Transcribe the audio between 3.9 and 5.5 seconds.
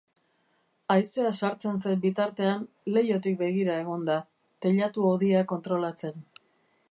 da, teilatu-hodia